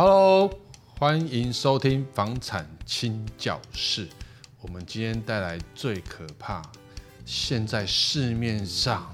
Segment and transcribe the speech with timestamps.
[0.00, 0.48] Hello，
[0.96, 4.06] 欢迎收听房产清教室。
[4.60, 6.62] 我们今天带来最可怕，
[7.26, 9.12] 现在市面上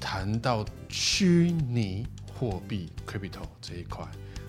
[0.00, 4.06] 谈到虚拟货币 （crypto） 这一块，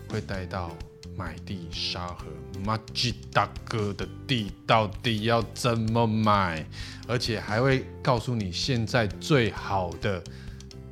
[0.08, 0.70] 会带到
[1.16, 2.26] 买地沙盒。
[2.64, 6.64] 马吉大哥的地到底要怎么买？
[7.08, 10.22] 而且还会告诉你现在最好的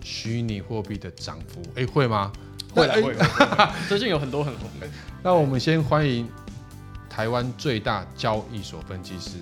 [0.02, 1.62] 虚拟货币的涨幅。
[1.76, 2.32] 哎，会吗？
[2.78, 3.14] 会来会，
[3.88, 4.86] 最近有很多很红的。
[5.22, 6.28] 那我们先欢迎
[7.10, 9.38] 台湾最大交易所分析师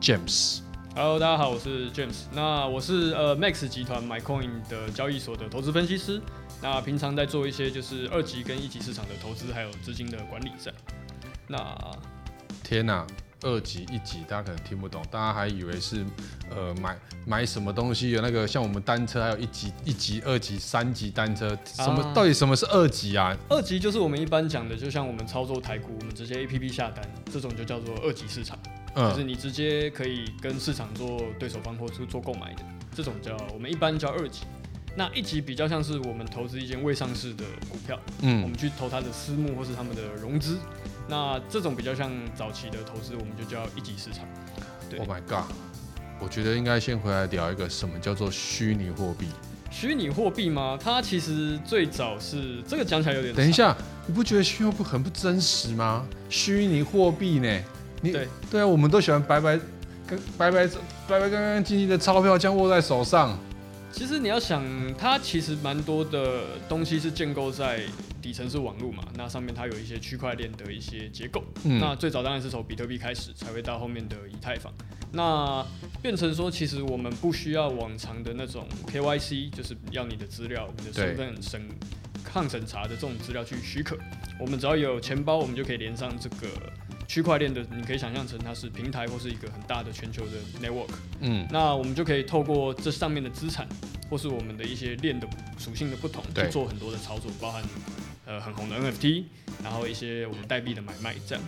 [0.00, 0.60] James。
[0.94, 2.26] Hello，大家好，我是 James。
[2.32, 6.22] 那我是呃 Max 集团 MyCoin 的交易所的投资分析师。
[6.62, 10.80] 那平常在做一些就是二级跟一级市场的投资，还有资金的管理这样。
[11.48, 11.76] 那
[12.62, 13.04] 天哪！
[13.42, 16.04] 二级、一级，大家可能听不懂，大家还以为是
[16.50, 16.96] 呃买
[17.26, 23.36] 买什么东西有那个像我们单车还有一级、一级、二级、三级单车，什么、啊、到底什么是二级啊？
[23.48, 28.58] 二级就是我们一般讲的，就像我们操作台股，我们直接 APP 下单，这种就叫做二级市场，
[28.94, 32.62] 嗯、就是你直接可以跟市场做对手方或是做购买的，
[32.94, 34.40] 这种叫我们一般叫二级。
[34.96, 40.58] 那一级比较像是我们投资一间未上市的股票，嗯，我们去投它的私募或是他们的融资。
[41.06, 44.24] 那这种比较像早期的投资，我们就叫一级市场。
[44.88, 45.44] 对，Oh my god！
[46.18, 49.26] 我觉得应该先回来聊一个什么叫做虚拟货币。
[49.70, 50.78] 虚拟货币吗？
[50.82, 53.34] 它其实最早是这个讲起来有点……
[53.34, 56.06] 等一下，你不觉得虚拟货币很不真实吗？
[56.30, 57.60] 虚拟货币呢？
[58.00, 59.60] 你对对啊，我们都喜欢白白、
[60.06, 60.66] 跟白白、
[61.06, 63.38] 白白、干干净净的钞票这样握在手上。
[63.96, 64.62] 其实你要想，
[64.98, 67.80] 它其实蛮多的东西是建构在。
[68.22, 71.44] 底层是网络嘛，那上面它有一些区块链的一些结构。
[71.62, 74.72] 嗯、那最早当然是从比特币开始，才会到后面的以太坊。
[75.12, 75.64] 那
[76.02, 81.62] 变成说，其实我们不需要往常的那种 KYC，就是要你的资料、你的身份审
[82.24, 83.96] 抗审查的这种资料去许可。
[84.40, 86.48] 我们只要有钱包，我们就可以连上这个
[87.08, 87.64] 区块链的。
[87.74, 90.90] 你可以想象成它是平台或是一个很大的全球的 network。
[91.20, 93.66] 嗯，那我们就可以透过这上面的资产，
[94.10, 95.28] 或是我们的一些链的
[95.58, 97.62] 属性的不同，去做很多的操作，包含。
[98.28, 99.22] 呃，很红的 NFT，
[99.62, 101.44] 然后一些我们代币的买卖这样，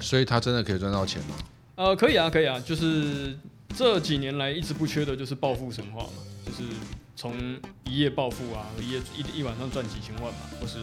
[0.00, 1.36] 所以它真的可以赚到钱吗？
[1.74, 3.38] 呃，可以啊，可以啊，就是
[3.76, 6.70] 这几年来一直不缺的就是暴富神话嘛，就是
[7.14, 7.36] 从
[7.84, 10.78] 一夜暴富啊，一夜一一晚上赚几千万嘛，或是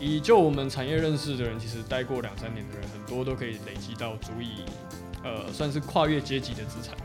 [0.00, 4.62] 以就我们产业认识的人，其实待过两三年的人，很多都可以累积到足以
[5.24, 6.96] 呃算是跨越阶级的资产，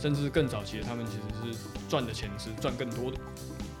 [0.00, 3.18] 甚至更早期的他们其实是赚的钱是赚更多的。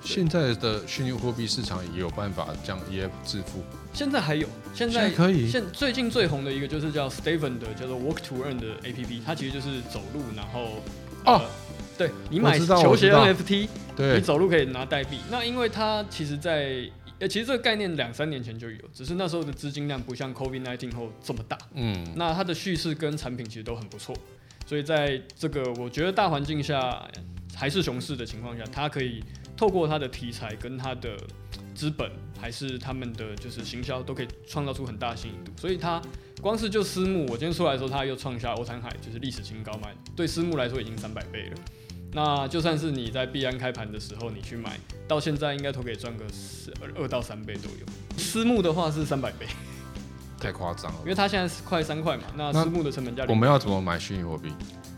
[0.00, 3.62] 现在的虚拟货币市场也有办法这样 EF 致富。
[3.92, 5.50] 现在还有，现在，可以。
[5.50, 10.76] 现最近最红的一个就是叫 Steven 的，叫做 Walk to Earn 的 APP，它其实就是走路，然后
[11.24, 11.42] 哦，呃、
[11.98, 15.18] 对你买球鞋 NFT，对，你走路可以拿代币。
[15.30, 16.88] 那因为它其实在，
[17.18, 21.58] 在其实这个概念两三年前就有，只是那时候的资金量不像 COVID-19 后这么大。
[21.74, 24.14] 嗯，那它的叙事跟产品其实都很不错，
[24.66, 27.08] 所以在这个我觉得大环境下
[27.54, 29.22] 还是熊市的情况下，它可以。
[29.58, 31.16] 透过它的题材跟它的
[31.74, 32.08] 资本，
[32.40, 35.50] 还是他们的就是行销，都可以创造出很大的吸引度。
[35.60, 36.00] 所以它
[36.40, 39.88] 光是就私募，我今天出来的时候，它又创下欧台海就是历史新高嘛。
[40.14, 41.56] 对私募来说已经三百倍了。
[42.12, 46.24] 那就算是你在币安开盘的时候你去买，到现在应该都可以赚个
[46.80, 47.86] 二二到三倍都有。
[48.16, 49.46] 私募的话是三百倍，
[50.40, 50.98] 太夸张了。
[51.02, 54.50] 因为它现在是快三块嘛，那私募的成本价，我们要怎么买虚拟货币？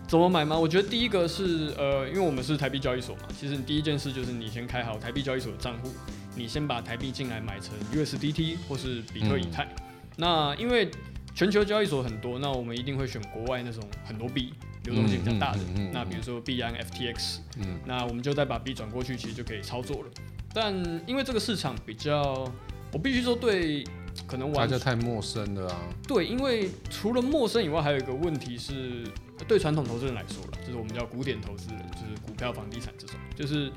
[0.06, 0.58] 怎么买吗？
[0.58, 5.90] 我觉得第一个是呃，因为我们是台币交易所嘛，其实你第一件事就是你先开好台币交易所的账户，
[6.34, 9.64] 你先把台币进来买成 USDT 或是比特以太。
[9.64, 9.70] 嗯、
[10.16, 10.90] 那因为
[11.32, 14.52] 全球交易所很多，那我们一定会选国外那种很多币
[14.84, 15.60] 流动性比较大的。
[15.92, 20.10] 那比如说币安 FTX，嗯，那我们就再把币转过去，其实就可以操作了。
[20.52, 20.74] 但
[21.06, 22.50] 因为这个市场比较，
[22.92, 23.84] 我必须说对。
[24.26, 25.80] 可能玩家太陌生了啊。
[26.06, 29.04] 对，因为除了陌生以外，还有一个问题是，
[29.46, 33.70] 对传统投资人来说了，就是我们叫古典投资人，就是股票、房地产这种，就是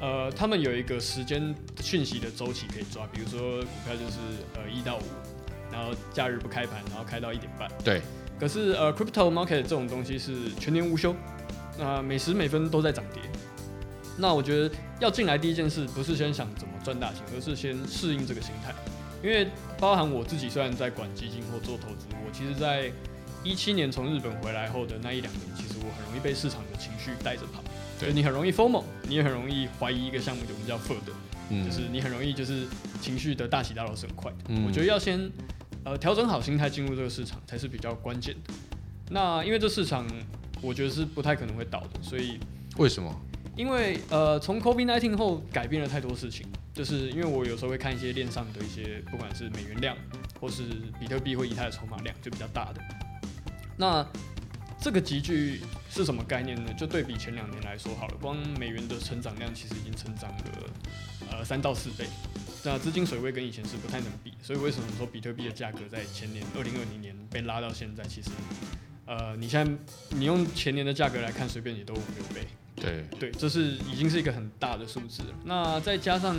[0.00, 4.18] 呃，他们有一个时间讯息的周期可以抓，比如说股票就是
[4.54, 5.02] 呃一到五，
[5.72, 7.68] 然后假日不开盘，然后开到一点半。
[7.84, 8.00] 对。
[8.42, 11.14] 可是呃，crypto market 这种东西是全年无休，
[11.78, 13.22] 那、呃、每时每分都在涨跌。
[14.18, 18.74] 那我觉得要进来第一件事，不是先想怎么赚大钱，而是先适应这个心态。
[19.22, 19.46] 因为
[19.78, 22.90] 包含我自己，虽然在管基金或做投资，我其实，在
[23.44, 27.62] 一七年从日本回来后的那一两年，其实我很容易被市场的情绪带着跑。
[28.00, 31.12] 对，你很容易 FOMO，你也很容易怀疑一个项目，我们叫 FUD，
[31.50, 32.66] 嗯，就是你很容易就是
[33.00, 34.38] 情绪的大起大落是很快的。
[34.48, 35.30] 嗯，我觉得要先
[35.84, 38.54] 呃调整好心态进入这个市场才是比较关键的。
[39.10, 40.06] 那因为这市场
[40.60, 42.38] 我觉得是不太可能会倒的，所以
[42.76, 43.14] 为什么？
[43.56, 46.46] 因为呃从 COVID-19 后改变了太多事情。
[46.74, 49.94] 就是因为我有时候会看一些链上的一些，不管是美元量，
[50.40, 50.62] 或是
[50.98, 52.80] 比特币或以太的筹码量就比较大的。
[53.76, 54.02] 那
[54.82, 56.74] 这个集聚是什么概念呢？
[56.76, 60.44] 就对比前两年来说好了，光美元的成长量其实已经成长了
[61.30, 62.04] 呃三到四倍，
[62.64, 68.30] 那资金水位跟以前是不太能比，所以为什么说比特币的价格在前年二零二零年被拉到现在，其实
[69.06, 69.72] 呃你现在
[70.16, 72.48] 你用前年的价格来看，随便也都五六倍。
[72.74, 75.28] 对对，这是已经是一个很大的数字了。
[75.44, 76.36] 那再加上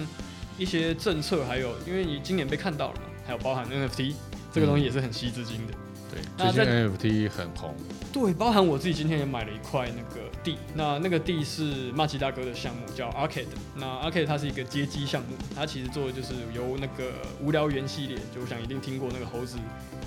[0.57, 4.13] 一些政策，还有因为你今年被看到了嘛，还有包含 NFT
[4.51, 5.73] 这个东西也是很吸资金的。
[6.13, 7.75] 对，最近 NFT 很红。
[8.11, 13.47] 对，包含我自己今天也买了一块那个地，那那个地是马吉大哥的项目，叫 Arcade。
[13.75, 17.11] 那 Arcade 它是一个街机项目，它其实做的就是由那个
[17.41, 19.57] 无聊猿系列，就我想一定听过那个猴子，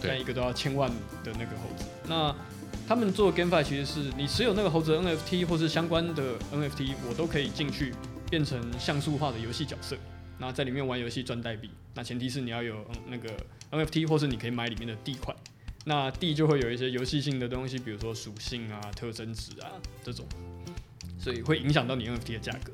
[0.03, 0.89] 每一个都要千万
[1.25, 1.85] 的那个猴子。
[2.07, 2.35] 那
[2.87, 7.93] 他们做 GameFi 其实是你持有那个猴子 NFT 或是相关的 NFT，我都可以进去
[8.31, 9.97] 变成像素化的游戏角色，
[10.39, 11.71] 那在里面玩游戏赚代币。
[11.95, 12.77] 那前提是你要有
[13.09, 13.29] 那个
[13.73, 15.35] NFT，或是你可以买里面的地块。
[15.89, 19.71] 那地就会有一些游戏性的东西，比如说属性啊、特征值啊
[20.03, 20.27] 这种，
[21.17, 22.73] 所以会影响到你 NFT 的价格。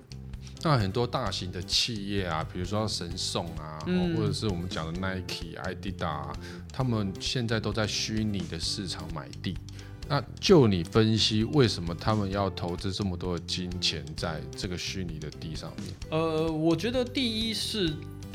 [0.62, 6.34] 那很多大型的企业啊，比如说神送啊，嗯、或者是我们讲的 Nike、Adidas，
[6.72, 9.58] 他们现在都在虚拟的市场买地。
[10.08, 15.86] 那就你分析，为什么他们要投资这么多的金钱在这个虚拟的地上面？
[16.10, 17.92] 呃，我觉得第一是。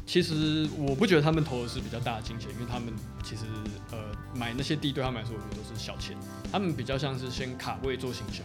[0.08, 2.94] 其实我不觉得他们投的是比较大的金钱，因为他们
[3.24, 3.44] 其实
[3.92, 3.98] 呃
[4.34, 6.16] 买那些地对他们来说，我觉得都是小钱。
[6.50, 8.42] 他们比较像是先卡位做行销，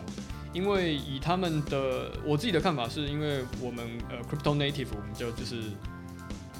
[0.52, 5.62] 因为以他们的我自己的看法，是因为我们呃 crypto native 我们就就是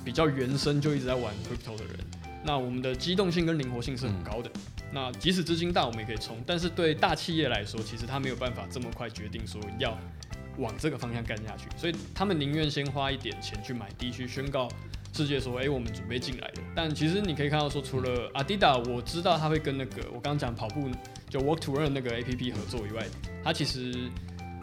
[0.05, 1.99] 比较原生就一直在玩 crypto 的人，
[2.45, 4.49] 那我们的机动性跟灵活性是很高的。
[4.93, 9.99] 那即使资金大，我们也可以冲，但是对大企业来说，其实他没有办法这么快决定说要
[10.59, 14.69] 往这个方向干下去，所以他们宁愿先花一点钱去买地，去宣告。
[15.15, 20.89] 世界说：“哎、我们准备进来的。”但其实你可以看到，说除了阿迪达我知道他会跟那个我刚刚讲跑步
[21.29, 23.05] 就 Walk to Run 那个 APP 合作以外，
[23.45, 24.11] 他其实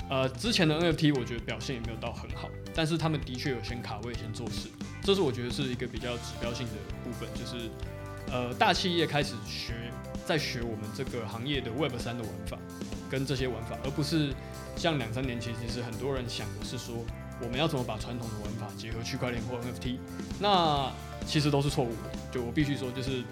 [0.10, 2.50] 呃之前的 NFT 我觉得表现也没有到很好。
[2.74, 4.70] 但是他们的确有先卡位、先做事，
[5.04, 7.70] 这是我觉得是一个比较指标性的部分，就是
[8.32, 9.74] 呃大企业开始学
[10.26, 12.58] 在学我们这个行业的 Web 三的玩法
[13.10, 14.34] 跟这些玩法，而不是
[14.76, 16.96] 像两三年前其实很多人想的是说。
[17.42, 19.96] 我们要怎么把传统的玩法结合区块链或 NFT？
[20.42, 20.92] 那
[21.26, 22.12] 其实都是错误的。
[22.34, 23.24] 就我必须说，就是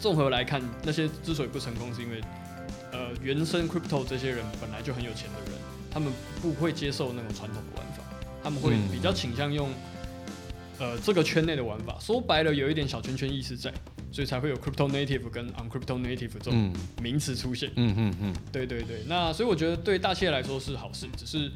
[0.00, 2.20] 综合来看，那些之所以不成功，是因为
[2.90, 5.60] 呃，原生 crypto 这些人本来就很有钱的人，
[5.92, 6.12] 他们
[6.42, 8.02] 不会接受那种传统的玩法，
[8.42, 9.70] 他们会比较倾向用
[10.80, 11.96] 呃这个圈内的玩法。
[12.00, 13.72] 说白了，有一点小圈圈意识在，
[14.12, 16.72] 所以才会有 crypto native 跟 uncrypto native 这种
[17.02, 17.70] 名词出现。
[17.76, 19.02] 嗯嗯嗯，对对对。
[19.06, 21.50] 那所以我觉得对大企业来说是好事，只是。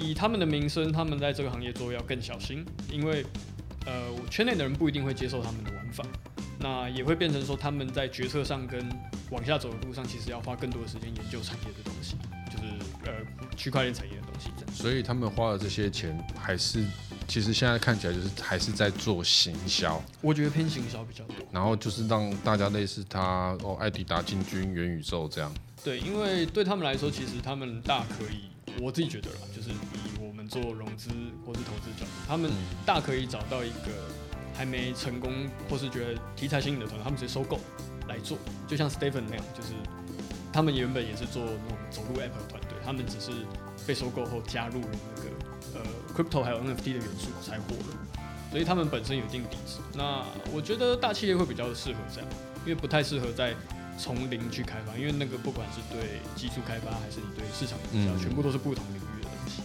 [0.00, 3.24] 以他们的名声，他们在这个行业做要更小心，因为，
[3.86, 6.04] 呃，圈内的人不一定会接受他们的玩法，
[6.58, 8.84] 那也会变成说他们在决策上跟
[9.30, 12.16] 往下走的路上，其实要花更多的时间研究产业的东西，
[12.50, 12.64] 就是
[13.04, 13.12] 呃
[13.56, 14.50] 区块链产业的东西。
[14.72, 16.84] 所以他们花了这些钱，还是
[17.28, 20.02] 其实现在看起来就是还是在做行销。
[20.20, 21.36] 我觉得偏行销比较多。
[21.52, 25.52] 然后就是让大家类似他哦，艾迪达进军元宇宙这样。
[25.82, 28.50] 对，因为对他们来说，其实他们大可以。
[28.80, 31.08] 我自己觉得啦，就是以我们做融资
[31.46, 32.50] 或是投资角度，他们
[32.84, 34.10] 大可以找到一个
[34.52, 35.32] 还没成功
[35.70, 37.60] 或是觉得题材新颖的团队，他们直接收购
[38.08, 39.74] 来做，就像 Stephen 那样，就是
[40.52, 43.30] 他们原本也是做那种走路 App 的团队，他们只是
[43.86, 45.30] 被收购后加入了那个
[45.78, 45.80] 呃
[46.14, 49.78] Crypto 还有 NFT 的元素才火了，所以他们本身有一定底子。
[49.94, 52.28] 那我觉得大企业会比较适合这样，
[52.64, 53.54] 因为不太适合在。
[53.96, 59.62] 从零去开发，因为那个不管是对技术开发，还是你对市场营销，全部都是不同领域的东西。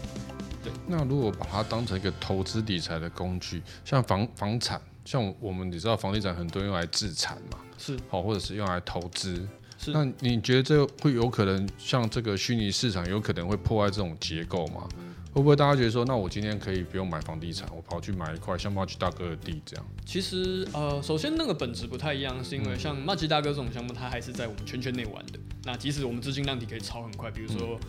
[0.63, 0.71] 对。
[0.85, 9.47] 那如果把它当成一个投资理财的工具，像房房产，像我们你知道房地产很多用来自产嘛，是好，或者是用来投资。
[9.79, 9.91] 是。
[9.91, 14.87] 那你觉得这会有可能像这个虚拟市场有可能会破坏这种结构吗？
[15.31, 19.85] 会不会大家觉得说，那我今天可以不用买房地产，我跑去买一块像马吉大哥的地这样？
[20.03, 25.39] 其实呃，首先那个本质不太一样，是因为像马吉大哥这种项目，它还是在我们圈圈内玩的。
[25.65, 27.79] 那即使我们资金量体可以超很快，比如说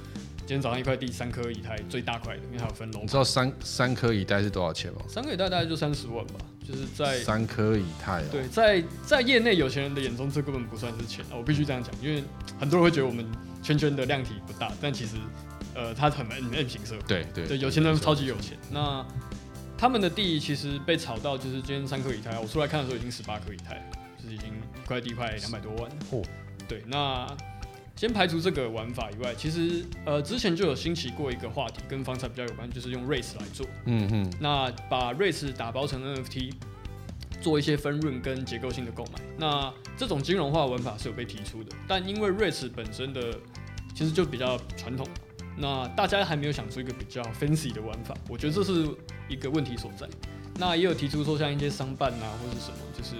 [0.51, 3.03] 今天早上一块地三颗以太最大块的，因为它有分楼。
[3.03, 5.01] 你知道三三颗以太是多少钱吗？
[5.07, 8.25] 三颗以太大概就三十万吧，就是在三颗以太、喔。
[8.33, 11.25] 对，在在业内有钱人的眼中，这根本不算是钱。
[11.31, 12.25] 我必须这样讲，因为
[12.59, 13.25] 很多人会觉得我们
[13.63, 15.13] 圈圈的量体不大，但其实。
[15.73, 18.59] 呃，它很社会，对对，对，有钱人超级有钱。
[18.73, 19.07] 那
[19.79, 23.77] 他们的地其实被炒到，就是今天三颗以太，我出来看的时候已经十八颗以太，
[24.21, 25.89] 就是已经一块地块两百多万。
[26.11, 26.21] 哦，
[26.67, 27.25] 对，那
[28.01, 33.67] 先排除这个玩法以外，其实呃之前就有兴起过一个话题，跟房产比较有关，就是用 REITs 来做。
[33.85, 36.55] 嗯哼，那把 REITs 打包成 NFT，
[37.43, 39.21] 做一些分润跟结构性的购买。
[39.37, 43.39] 那这种金融化玩法是有被提出的，但因为 REITs 本身的
[43.95, 45.07] 其实就比较传统，
[45.59, 48.89] 那大家还没有想出一个比较 fancy 的玩法，我觉得这是
[49.29, 50.09] 一个问题所在。
[50.57, 53.17] 那也有提出说像一些商办啊或是什么，就是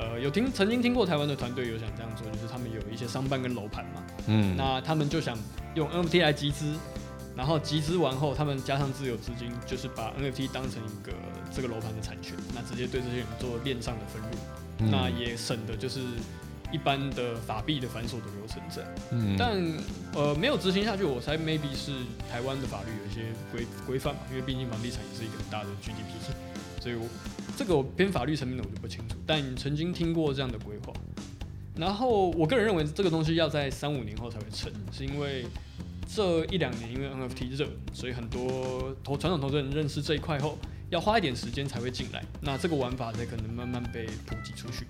[0.00, 5.38] 呃有听曾经听过台湾的团队有想这样做，就是他们有一些商办跟楼盘嘛，嗯，那他们就想
[5.74, 6.74] 用 NFT 来集资。
[7.36, 11.12] 然后集资完后，他们加上自有资金，就是把 NFT 当成一个
[11.54, 14.32] 这个楼盘的产权，那直接对这些人做链上的分润，
[14.80, 16.00] 嗯、那也省的就是
[16.72, 18.82] 一般的法币的繁琐的流程在。
[19.12, 19.56] 嗯，但
[20.12, 21.92] 呃没有执行下去，我猜 maybe 是
[22.30, 26.10] 台湾的法律有一些规规范嘛，因为毕竟房地产也是一个很大的 GDP，
[26.80, 27.06] 所以我
[27.56, 30.92] 这个我偏法律层面的我就不清楚，但曾经听过这样的规划。
[31.76, 35.44] 然后我个人认为这个东西要在三五年后才会成，是因为。
[36.12, 40.58] 这一两年因为 NFT 热，所以很多投传统投资人认识这一块后，
[40.90, 42.20] 要花一点时间才会进来。
[42.40, 44.84] 那这个玩法才可能慢慢被普及出去。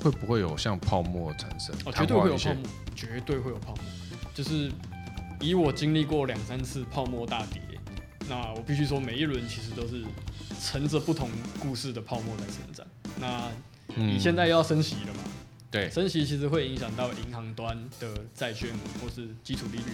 [0.00, 1.74] 会不会有像泡沫产生？
[1.84, 2.62] 哦，绝对会有泡沫，
[2.94, 3.84] 绝对会有泡沫。
[4.32, 4.70] 就是
[5.40, 7.60] 以我经历过两三次泡沫大跌，
[8.28, 10.04] 那我必须说，每一轮其实都是
[10.62, 12.86] 乘着不同故事的泡沫在成长。
[13.18, 13.50] 那
[13.94, 15.20] 你现在要升息了嘛？
[15.24, 15.32] 嗯
[15.68, 18.70] 对，升息其实会影响到银行端的债券
[19.02, 19.92] 或是基础利率，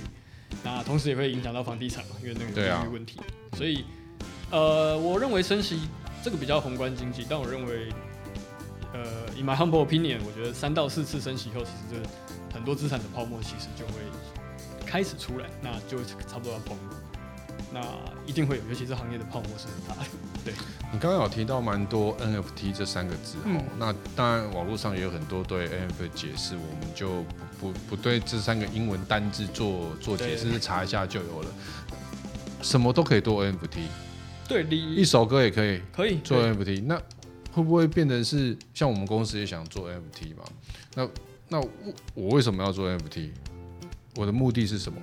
[0.62, 3.18] 那同时也会影响到房地产嘛，因为那个利率问题。
[3.18, 3.24] 啊、
[3.56, 3.84] 所以，
[4.50, 5.80] 呃，我认为升息
[6.22, 7.88] 这个比较宏观经济，但我认为，
[8.92, 13.94] 呃，in my humble opinion，我觉得三到四次升息后，其实这很多资产的泡沫其实就会
[14.86, 17.01] 开始出来，那就差不多要崩了。
[17.72, 17.80] 那
[18.26, 20.08] 一定会有，尤其是行业的泡沫是很大的。
[20.44, 20.52] 对，
[20.92, 27.22] 你刚刚有提到蛮多 NFT 这三个字哦，嗯、那当然网络上也有很多对 NFT 的解释，我们就
[27.58, 31.48] 不不不对这三个英文单字做做解释，查一下就有了。
[32.60, 33.80] 什么都可以做 NFT，
[34.46, 36.96] 对，一首歌也可以可以做 NFT，那
[37.52, 40.44] 会不会变成是像我们公司也想做 NFT 嘛？
[40.94, 41.08] 那
[41.48, 41.68] 那我
[42.14, 43.30] 我为什么要做 NFT？
[44.16, 45.00] 我的目的是什么？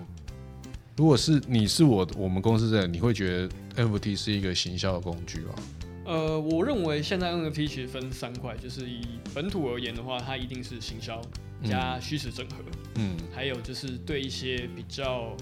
[0.99, 3.49] 如果是你是我我们公司的人，你会觉得
[3.85, 5.55] NFT 是一个行销的工具吗？
[6.03, 8.99] 呃，我认为现在 NFT 其实分三块，就是以
[9.33, 11.21] 本土而言的话，它一定是行销
[11.63, 12.55] 加虚实整合，
[12.95, 15.37] 嗯，还有就是对一些比较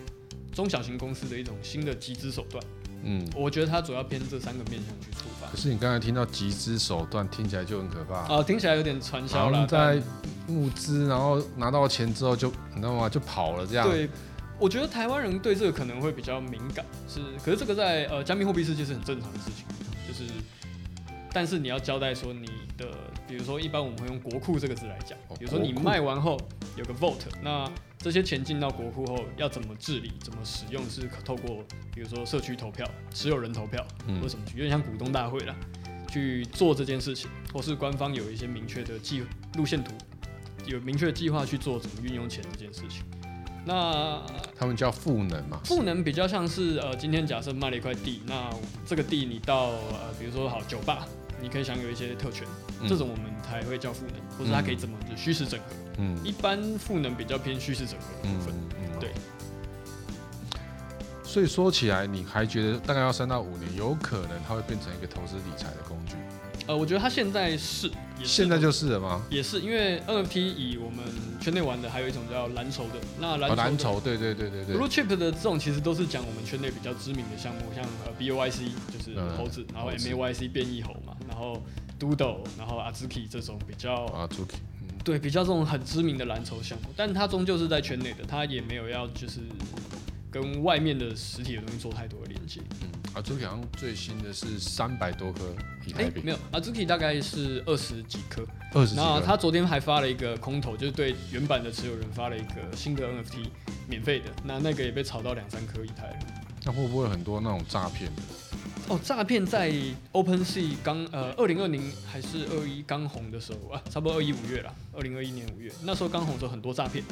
[0.54, 2.64] 中小型公司的一种新的集资手段，
[3.04, 5.48] 嗯，我觉得它主要偏这三个面向去出发。
[5.50, 10.00] 可是你刚才听到集资手段，听起来就很可怕哦，听起来有点传销了，在
[10.46, 13.10] 募资，然后拿到钱之后就你知道吗？
[13.10, 13.90] 就跑了这样。
[13.90, 14.08] 对。
[14.60, 19.66] 我觉得台湾人对这个可能会比较敏感，是，可是这个在呃加密货币世界是很正常的事情，
[20.08, 20.24] 就是，
[21.32, 22.90] 但是你要交代说你的，
[23.28, 26.40] 比如说一般我们会用国库这个字来讲，比如说你卖完后
[26.76, 32.84] 有个 vote，那这些钱进到国库后要怎么治理、怎么使用，是透过比如说社区投票、
[33.14, 33.86] 持有人投票，
[34.22, 35.56] 或什么，有点像股东大会啦，
[36.10, 39.24] 去做这件事情，或是官方有一些明确的计
[39.56, 39.94] 路线图，
[40.66, 43.04] 有明确的计划去做怎么运用钱这件事情。
[43.68, 44.22] 那
[44.58, 45.60] 他们叫赋能嘛？
[45.66, 48.50] 赋能比较像是呃，今天假设卖了一块地，那
[48.86, 51.06] 这个地你到呃，比如说好酒吧，
[51.42, 52.48] 你可以享有一些特权，
[52.82, 55.66] 嗯、这种我们才会叫赋能，或者它可以怎么就虚实整合。
[55.98, 58.54] 嗯，一般赋能比较偏虚实整合的部分。
[58.54, 59.12] 嗯嗯、对。
[61.26, 66.16] 所以说起来，你还觉得大概要三到五年，有可能它会变成一个投资理财的工具？
[66.68, 67.88] 呃，我觉得它现在是，
[68.20, 69.24] 也是现在就是了吗？
[69.30, 71.00] 也是，因为 NFT 以我们
[71.40, 72.96] 圈内玩的，还有一种叫蓝筹的。
[73.20, 74.76] 那蓝蓝筹，对对对对对。
[74.76, 81.64] Blue chip 的这种其实都是讲我们圈内比较知名的项目，像呃 BOYC 就是猴子，嗯、然后 MAYC 变异猴嘛，然后
[81.98, 89.40] Doodle，然后 Azuki 这种比较 Azuki，嗯，对，比较这种很知名的蓝筹项目，但它终究是在圈内的，它也没有要就是。
[90.30, 92.62] 跟外面的实体的东西做太多的连接。
[92.82, 95.40] 嗯，Azuki 好像最新的是三百多颗
[95.86, 96.22] 以太币。
[96.24, 98.46] 没有，Azuki 大概是二十几颗。
[98.74, 99.02] 二十几颗。
[99.02, 103.48] 然后他昨天还发了一个空投，就是对原版的持有人发了一个新的 NFT，
[103.88, 104.26] 免费的。
[104.44, 106.18] 那那个也被炒到两三颗以太了。
[106.66, 108.22] 那会不会很多那种诈骗的？
[108.90, 109.72] 哦，诈骗在
[110.14, 117.04] OpenSea 刚呃二零二零还是二一刚红的时候啊，差不多二一五月啦，二零二一年五月那时候刚红的时候很多诈骗。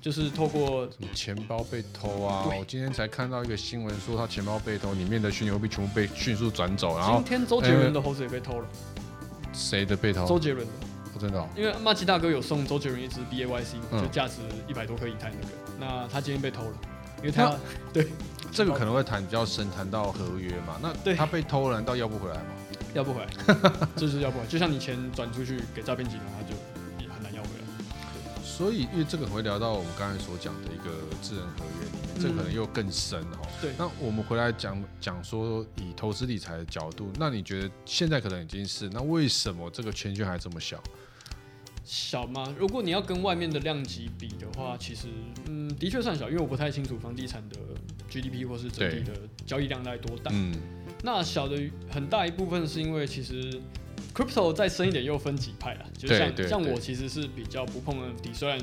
[0.00, 2.46] 就是透过你钱包被偷啊！
[2.48, 6.96] 对我今天才看到一个新闻，说他钱包被偷，里面的虚拟货币全部被迅速转走。
[6.96, 8.66] 然后今天周杰伦的猴子也被偷了。
[9.52, 10.26] 谁的被偷？
[10.26, 10.72] 周杰伦的。
[11.14, 11.48] 我真的。
[11.54, 15.46] 因为马吉大哥有送周杰伦一支 B A Y C，就价值一百多颗以太那个，
[15.78, 16.72] 那他今天被偷了，
[17.18, 17.54] 因为他
[17.92, 18.06] 对
[18.52, 20.78] 这个可能会谈比较深，谈到合约嘛。
[20.82, 22.42] 那他被偷了，难道要不回来吗？
[22.92, 23.28] 要不回来，
[23.96, 24.50] 这是要不回来。
[24.50, 26.54] 就像你钱转出去给诈骗集团，他就
[27.04, 27.64] 也很难要回来。
[28.44, 30.90] 所以因为这个会聊到我们刚才所讲的一个
[31.22, 33.48] 智能合约里面，嗯、这可能又更深哦。
[33.62, 33.72] 对。
[33.78, 40.82] 那我们回来讲讲说，以投资理财的角度，那你觉得现在可能已经是，那为什么这个圈圈还这么小？
[41.92, 42.54] 小吗？
[42.56, 45.08] 如果你要跟外面的量级比的话，其实
[45.48, 47.56] 嗯，的确算小，因为我不太清楚房地产的
[48.08, 49.12] GDP 或是整体的
[49.44, 50.30] 交易量大概多大。
[50.32, 50.54] 嗯。
[51.02, 53.60] 那小的很大一部分是因为其实
[54.14, 58.56] crypto 再深一点又分几派啦，就像像我其实是比较不碰 NFT，虽然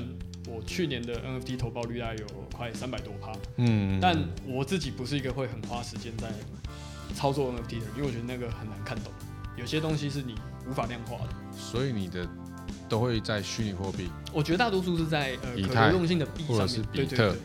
[0.48, 4.16] 我去年的 NFT 投报率大概有快三百多趴，嗯，但
[4.46, 6.32] 我自己不是一个会很花时间在
[7.14, 9.12] 操作 NFT 的，因为我觉得那个很难看懂，
[9.58, 10.34] 有些东西是你
[10.66, 11.34] 无法量化的。
[11.54, 12.26] 所以你的。
[12.88, 17.16] 都会在虚拟货币，我觉得大多数是在呃可流动性的币上面，或者是比特。
[17.16, 17.36] 对对对，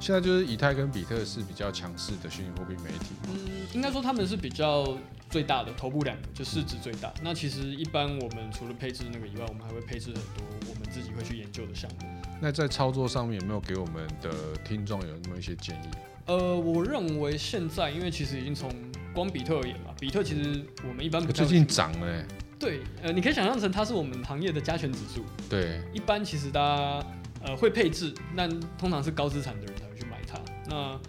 [0.00, 3.14] 现在就是以太跟比特是比较强势的虚拟货币媒体。
[3.28, 3.38] 嗯，
[3.72, 4.96] 应该说他们是比较
[5.28, 7.08] 最大的头部两个，就市值最大。
[7.08, 12.06] 嗯、那其实一般我们除了配置那个以外，我们还会配置很多我们自己会去研究的项目。
[12.40, 14.30] 那在操作上面有没有给我们的
[14.64, 15.88] 听众有那么一些建议？
[16.26, 18.72] 呃，我认为现在因为其实已经从
[19.12, 22.26] 光比特而言嘛，比特其实我们一般不最近涨了、欸。
[22.60, 25.24] 对，呃，你可以想象成它是我们行业的加权指数。
[25.48, 27.06] 对，一般其实大家
[27.42, 30.38] 呃会配置，但通常是高资产的人才会去买它。
[30.68, 31.00] 那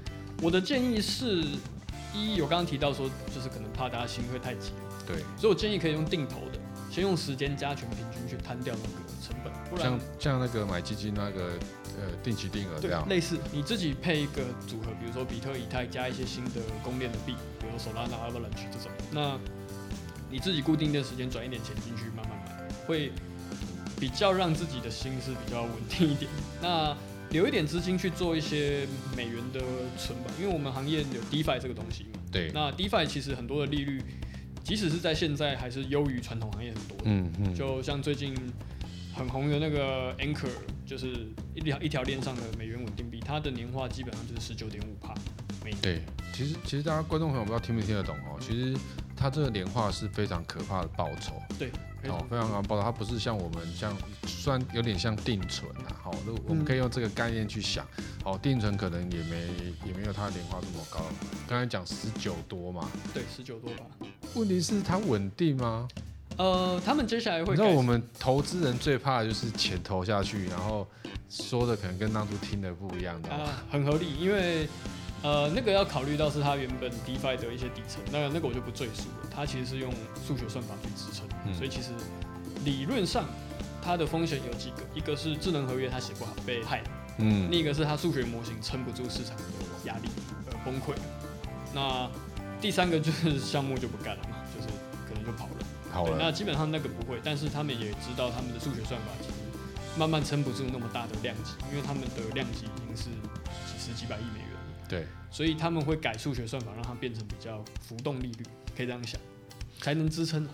[0.42, 1.44] 我的建议是，
[2.16, 4.72] 一，我刚刚提到说，就是可能怕大家心会太急。
[5.06, 9.52] 对，所以我建议可以用定投的，先用时间加权平均去摊掉那个成本。
[9.70, 11.52] 不然像像那个买基金那个
[12.00, 13.08] 呃定期定额这样。
[13.10, 18.90] 类似你自己配一个组合，比如说比特、以太加一些新的公链的币，比如说 Solana、Avalanche 这种。
[19.12, 19.38] 那
[20.32, 23.12] 你自己固定的时间转一点钱进去，慢慢买，会
[24.00, 26.32] 比较让自己的心思比较稳定一点。
[26.62, 26.96] 那
[27.32, 29.60] 留一点资金去做一些美元的
[29.98, 32.20] 存吧，因为我们行业有 DeFi 这个东西嘛。
[32.32, 32.50] 对。
[32.54, 34.02] 那 DeFi 其实很多的利率，
[34.64, 36.98] 即使是在现在，还是优于传统行业很多。
[37.04, 37.54] 嗯嗯。
[37.54, 38.34] 就像最近
[39.14, 40.50] 很红的那个 Anchor，
[40.86, 45.14] 就是一条一条链上的美元稳定币，它的年化基本上就是十九点五帕。
[45.82, 46.02] 对，
[46.34, 48.78] 其实其实大家观众朋友不知道听没听得懂哦，其实。
[49.16, 51.70] 它这个年化是非常可怕的报酬，对，
[52.10, 52.84] 哦，非常高报酬。
[52.84, 53.96] 它不是像我们像，
[54.26, 57.86] 虽然有点像定存啊，好，那我们可以用这个概念去想，
[58.24, 59.48] 好，定存可能也没
[59.86, 61.00] 也没有它的年化这么高。
[61.48, 63.86] 刚才讲十九多嘛，对，十九多吧。
[64.34, 65.88] 问题是它稳定吗？
[66.38, 67.56] 呃，他们接下来会。
[67.56, 70.88] 那我们投资人最怕的就是钱投下去，然后
[71.30, 73.30] 说的可能跟当初听的不一样的。
[73.30, 74.68] 啊、呃，很合理，因为。
[75.24, 79.30] 呃，那个要考虑到是它原本 DeFi 的一些底层，那个那个我就不赘述了。
[79.30, 79.94] 它其实是用
[80.26, 81.90] 数学算法去支撑，嗯、所以其实
[82.66, 83.26] 理论上
[83.84, 86.82] 它的风险有几个，一个是智能合约它写不好被害，
[87.20, 89.44] 嗯，另一个是它数学模型撑不住市场的
[89.86, 90.10] 压力
[90.48, 90.96] 而崩溃。
[91.74, 92.10] 那
[92.60, 94.68] 第三个就是项目就不干了嘛， 就是
[95.08, 95.66] 可能就跑了。
[95.92, 99.34] 好了，那基本上那个不会，但是他们也知道他们的数学算法其实
[100.00, 103.04] 慢慢撑不住那么大的量级，因为他们的量级已经是
[103.70, 104.48] 几十几百亿美元。
[104.92, 108.44] 对，所以他们会改数学算法，让它变成比较浮动利率，
[108.76, 109.18] 可以这样想，
[109.80, 110.46] 才能支撑。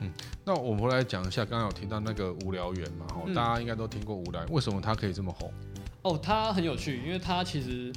[0.00, 0.10] 嗯，
[0.44, 5.52] 那我们回来讲一下，刚刚有提到那个无聊猿嘛，哦、嗯，大家应该都听过无聊猿，为什么它可以这么红？
[6.02, 7.92] 哦，它很有趣，因为它其实，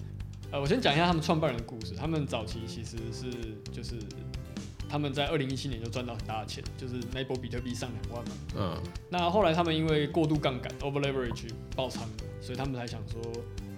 [0.51, 1.95] 呃，我先讲一下他们创办人的故事。
[1.95, 3.31] 他们早期其实是
[3.73, 3.95] 就是
[4.87, 8.31] 他们在二零一七年就赚到很大的钱，就是那波比特币上两万嘛。
[8.55, 8.83] 嗯。
[9.09, 13.19] 那后来他们因为过度杠杆 （over leverage） 爆仓了，所以他们才想说。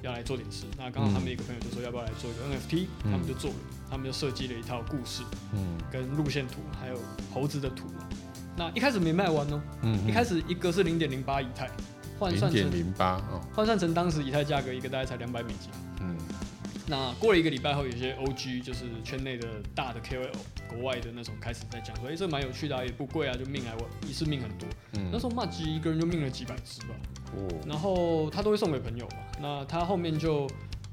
[0.04, 3.56] 要来做点事，那刚好他们一个朋友就说要不要来做一个 NFT，、嗯、他们就做了，
[3.90, 7.00] 他们就设计了一套故事，嗯，跟路线图，还有
[7.34, 7.88] 猴子的图。
[8.56, 11.70] 那一开始没卖完哦，嗯，一开始一个是零点零八以太，
[12.20, 16.18] 换算成零点零八哦，换算成当时以太价格一个大概才两百美金，嗯，
[16.86, 20.30] 那过了一个礼拜后，有些 OG 就是圈内的大的 KOL，
[20.68, 26.90] 国外的那种开始在讲说，哎、欸，这蛮有趣的、啊，也不贵啊，就命来我一次命很多，嗯，那时候麻吉一个人就命了几百只吧。
[27.36, 30.46] 哦然后他都会送给朋友嘛，那他后面就，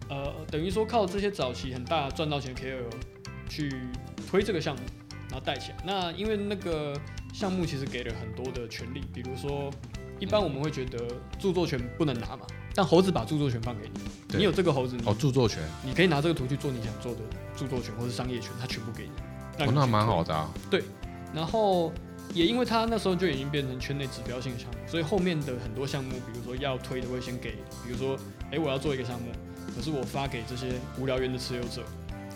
[0.09, 2.91] 呃，等于说靠这些早期很大赚到钱的 KOL
[3.49, 3.71] 去
[4.31, 4.83] 推这个项目，
[5.29, 5.77] 然后带起来。
[5.85, 6.99] 那因为那个
[7.35, 9.71] 项目其实给了很多的权利，比如说，
[10.21, 10.99] 一般我们会觉得
[11.39, 17.21] 著作权不能拿嘛，但猴子把著作权放给你，你有这个猴子，哦，著作权，你可以拿这个图去做你想做的
[17.57, 19.11] 著作权或是商业权，它全部给你。
[19.59, 20.49] 你哦，那蛮好的啊。
[20.71, 20.85] 对，
[21.35, 21.93] 然后。
[22.33, 27.55] 也因为他那时候就已经变成圈内指标性项目，所以后面的很多项目，比如说要推的会先给，
[27.85, 28.17] 比如说，
[28.53, 29.33] 哎，我要做一个项目，
[29.75, 31.83] 可是我发给这些无聊猿的持有者，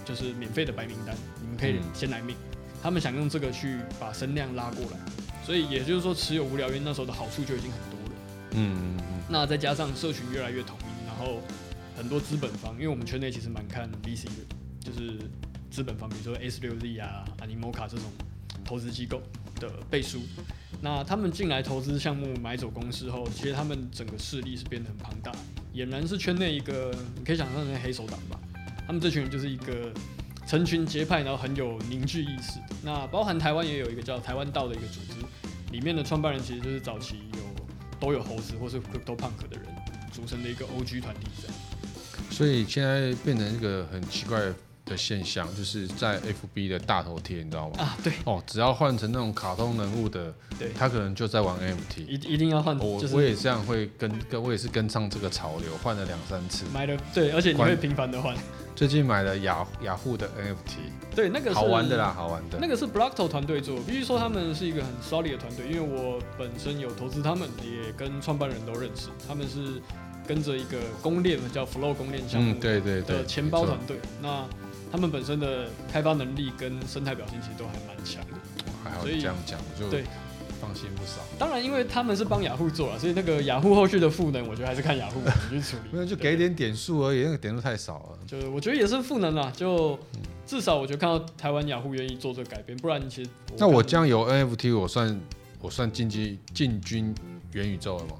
[0.04, 2.34] 就是免费的白名单，你们可以先来命。
[2.34, 4.98] 嗯、他们想用这个去把声量拉过来，
[5.44, 8.16] 所以也就是说，持有无聊猿那时候的好处就已经很多了。
[8.52, 9.22] 嗯嗯嗯。
[9.28, 11.40] 那再加上社群越来越统一，然后
[11.96, 14.32] 很多资本方，因为我们圈内其实蛮看 VC 的，
[14.80, 15.18] 就是
[15.70, 18.06] 资本方，比如说 S 六 Z 啊、Animoca 这种
[18.64, 19.22] 投资机构。
[19.60, 20.20] 的背书。
[20.80, 25.30] 那他们进来投资项目买走公司后，其实他们整个势力是变得很庞大，
[25.72, 28.36] 俨然是圈内一个你可以想象成黑手党吧。
[28.84, 29.92] 他们这群人就是一个
[30.46, 32.60] 成群结派，然后很有凝聚意识。
[32.82, 35.14] 那包含台湾也有一个叫台湾道的一个组织，
[35.72, 37.40] 里面的创办人其实就是早期有
[37.98, 39.66] 都有猴子或是 Crypto Punk 的人
[40.12, 41.56] 组成的一个 OG 团体这样。
[42.30, 44.54] 所以现在变成一个很奇怪的
[44.94, 47.76] 现象，就是在 FB 的大头贴，你知道吗？
[47.78, 48.12] 啊，对。
[48.24, 52.06] 哦，只要换成那种卡通人物的，对，他可能就在玩 NFT。
[52.06, 52.78] 一一定要换。
[52.78, 56.66] 我、就是、我也这样会跟跟，我也是跟上这个潮流，换了两三次。
[56.72, 58.36] 买了，对，而且你会频繁的换。
[58.76, 62.58] 最近买了雅雅虎的 NFT，对，那个是好玩的啦，好玩的。
[62.60, 69.10] 那个是 Blockto 团队做，必须说他们是一个很 solid 的团队，因为我本身有投资他们，也跟创办人都认识。
[69.28, 69.80] 他们是
[70.26, 74.00] 跟着一个公链叫 Flow 公链项目，对对的钱包团队。
[74.20, 74.44] 那
[74.94, 78.38] 他们本身的开发能力跟生态表现其实都还蛮强的，
[78.84, 80.04] 还好这样讲我就对，
[80.60, 81.14] 放心不少。
[81.36, 85.88] 当然，因为他们是帮雅虎做了，所以那个雅虎后续的赋能，我觉得还是看雅虎怎么去处理。
[85.90, 88.18] 没有，就给点点数而已，那个点数太少了。
[88.24, 89.98] 就我觉得也是赋能啦，就
[90.46, 95.20] 至少我觉得看到台湾雅虎愿意做这个改变，不然其实我那我这样有 NFT，我算
[95.60, 97.12] 我算进击进军
[97.52, 98.12] 元宇宙了吗？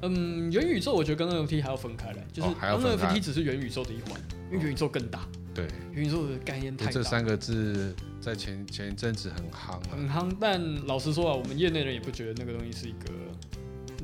[0.00, 4.18] 嗯，元宇宙我觉得跟 NFT 还要分开来，就是 NFT 只是元宇宙的一环，
[4.50, 5.28] 因为元宇宙更大。
[5.58, 6.92] 对，元宇宙的概念太大。
[6.92, 10.36] 这三个字在前前一阵子很夯，啊，很夯。
[10.40, 13.10] 但老实说啊，我们业内人也不觉得那个东西是一个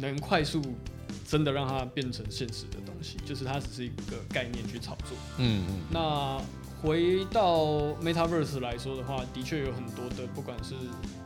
[0.00, 0.60] 能快速
[1.28, 5.16] 真的让它变成现实的东西，就是它只是一个概念去炒作。
[5.38, 5.78] 嗯嗯。
[5.92, 6.42] 那
[6.82, 7.66] 回到
[8.02, 10.74] Metaverse 来说的话，的确有很多的，不管是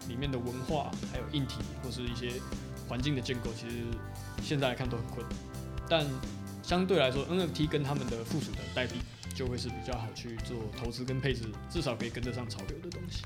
[0.08, 2.38] 里面的文化，还有硬体或是一些
[2.86, 3.76] 环境的建构，其实
[4.42, 5.38] 现在来看都很困难。
[5.88, 6.06] 但
[6.62, 8.96] 相对来说，NFT 跟他们的附属的代币。
[9.38, 13.22] 就会是比较好去做投资跟配置，至少可以跟得上潮流的东西。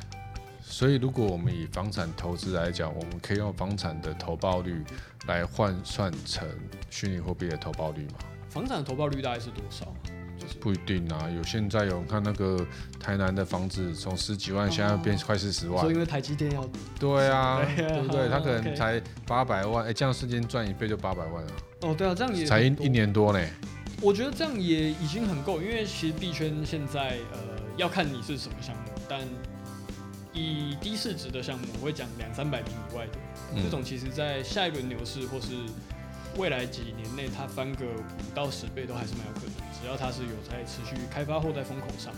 [0.61, 4.85] 所以，如果我们以房产投资来讲，我们可以用房产的投报率
[5.27, 6.47] 来换算成
[6.91, 8.19] 虚拟货币的投报率吗？
[8.51, 9.87] 房产的投报率大概是多少？
[10.39, 12.63] 就是不一定啊，有现在有看那个
[13.01, 15.81] 台南的房子，从十几万现在变快四十万。
[15.83, 16.69] 说因为台积电要
[17.01, 18.29] 对啊， 对不对？
[18.29, 21.51] 他可能 才八百万，哎，这样瞬间赚一倍就八百万啊。
[21.83, 23.41] 哦，对啊，这样也才一一年多呢。
[24.03, 27.39] 我觉得这样也已经很够，因为其实币圈现在呃
[27.77, 29.21] 要看你是什么项目，但
[30.33, 33.13] 以低市值的项目，我会讲两三百名以外的、
[33.55, 35.55] 嗯、这种，其实在下一轮牛市或是
[36.37, 42.13] 未来几年内，它翻个五到十倍都还是蛮有可能，只要它是有在持续开发或在风口上。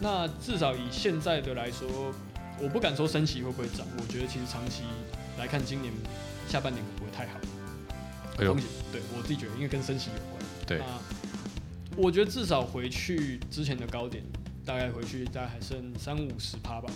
[0.00, 2.12] 那至少以现在的来说，
[2.60, 4.82] 我不敢说升息会不会涨，我觉得其实长期
[5.38, 5.90] 来看，今年
[6.46, 7.38] 下半年不会太好。
[8.36, 10.42] 风险，对我自己觉得，因为跟升息有关。
[10.66, 14.24] 对，那我觉得至少回去之前的高点，
[14.64, 16.90] 大概回去大概还剩三五十趴吧，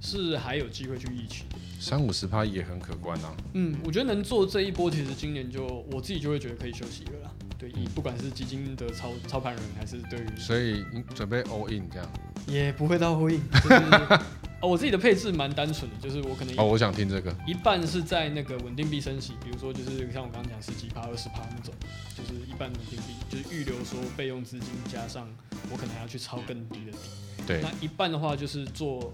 [0.00, 1.56] 是还有机会去预期的。
[1.80, 3.34] 三五十趴也很可观啊。
[3.54, 7.30] 嗯，我觉得能做这一波，其实今年就我自己就会觉得可以休息了啦。
[7.58, 12.08] 对，以不管是基金的操操盘人，还是对于，所以你准备 all in 这样，
[12.46, 13.40] 也不会到 all in。
[13.62, 14.18] 就是
[14.62, 21.74] 哦，我自己的配置蛮单纯的，就是我可能哦，我想听这个，一半是在那个稳定币升息，比如说就是像我刚刚讲十几趴、二十趴那种，
[22.16, 25.28] 就是一半稳定币，就是预留说备用资金，加上
[25.68, 26.98] 我可能还要去抄更低的底。
[27.44, 29.12] 对，那一半的话就是做，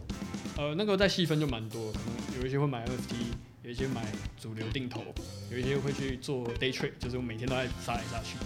[0.59, 3.15] 呃，那个再细分就蛮多，可能有一些会买 NFT，
[3.63, 4.05] 有一些买
[4.39, 5.03] 主流定投，
[5.51, 8.37] 有一些会去做 day trade，就是我每天都在杀来杀去。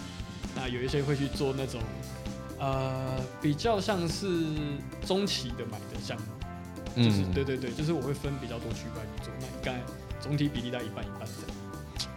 [0.55, 1.81] 那有一些会去做那种，
[2.59, 4.45] 呃，比较像是
[5.05, 6.27] 中期的买的项目。
[6.95, 9.81] 就是、嗯、对对对，就是我会分比较多区块去做，那应该
[10.19, 11.57] 总体比例在一半一半这样。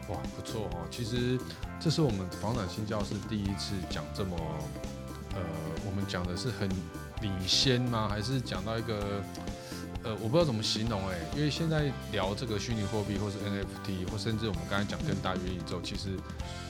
[0.09, 0.87] 哇，不错哦！
[0.89, 1.37] 其实
[1.81, 4.37] 这是我们房产新教室第一次讲这么，
[5.35, 5.41] 呃，
[5.85, 6.69] 我们讲的是很
[7.23, 8.09] 领先吗？
[8.09, 9.21] 还是讲到一个，
[10.05, 16.11] 呃，我不知道怎么形容哎，因为现在聊这个虚拟货币，或是 NFT，或甚至我们刚才讲更大元宇宙，其实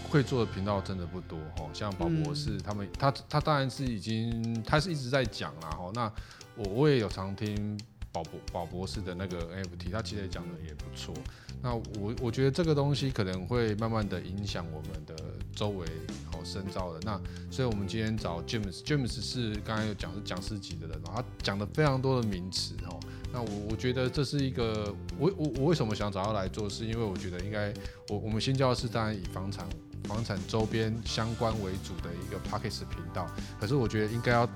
[0.09, 1.69] 会做的频道真的不多哦。
[1.75, 5.91] 像宝博士他们，他他当然是已经，他是一直在讲啦哦。
[5.93, 6.11] 那
[6.55, 7.79] 我我也有常听。
[8.17, 11.13] 宝博宝博士的那个 NFT，他其实讲的也不错。
[11.61, 15.15] 那我我觉得这个东西可能会慢慢的影响我们的
[15.55, 15.87] 周围
[16.33, 17.01] 好深造的。
[17.03, 22.99] 那所以我们今天找 James，James 是刚才有讲是讲师级的人，他讲的非常多的名词哦。
[23.33, 27.71] 那我我觉得这是一个我我我为什么想找他来做，是因为我觉得应该
[28.09, 29.67] 我我们新教室当然以房产
[30.05, 33.27] 房产周边相关为主的一个 Podcast 频道，
[33.61, 34.49] 可是我觉得应该要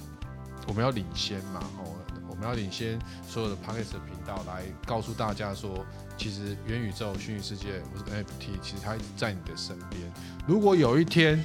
[0.67, 2.00] 我们要领先嘛哦。
[2.41, 2.99] 我们要领先
[3.29, 5.85] 所有的 Podcast 频道来告诉大家说，
[6.17, 10.01] 其实元宇宙、虚拟世界或是 NFT，其实它一直在你的身边。
[10.47, 11.45] 如果有一天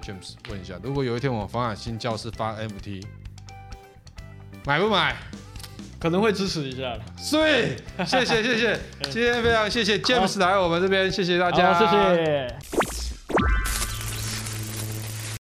[0.00, 3.04] ，James 问一下，如果有一天我们房产星叫室发 NFT，
[4.64, 5.16] 买不买？
[5.98, 6.96] 可能会支持一下。
[7.18, 8.78] 所以谢谢谢谢，
[9.10, 12.83] 今天非常谢谢 James 来我们这边，谢谢大家，谢谢。